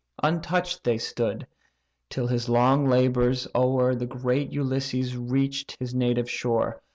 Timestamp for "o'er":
3.53-3.93